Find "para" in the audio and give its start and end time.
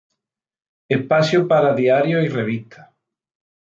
1.47-1.75